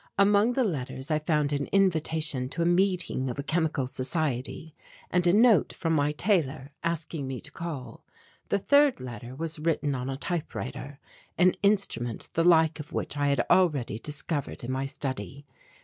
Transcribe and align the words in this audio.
Among 0.17 0.53
the 0.53 0.63
letters 0.63 1.11
I 1.11 1.19
found 1.19 1.53
an 1.53 1.67
invitation 1.67 2.49
to 2.49 2.63
a 2.63 2.65
meeting 2.65 3.29
of 3.29 3.37
a 3.37 3.43
chemical 3.43 3.85
society, 3.85 4.73
and 5.11 5.27
a 5.27 5.31
note 5.31 5.73
from 5.73 5.93
my 5.93 6.11
tailor 6.11 6.71
asking 6.83 7.27
me 7.27 7.39
to 7.39 7.51
call; 7.51 8.03
the 8.49 8.57
third 8.57 8.99
letter 8.99 9.35
was 9.35 9.59
written 9.59 9.93
on 9.93 10.09
a 10.09 10.17
typewriter, 10.17 10.97
an 11.37 11.51
instrument 11.61 12.29
the 12.33 12.41
like 12.41 12.79
of 12.79 12.91
which 12.91 13.15
I 13.15 13.27
had 13.27 13.45
already 13.47 13.99
discovered 13.99 14.63
in 14.63 14.71
my 14.71 14.87
study. 14.87 15.45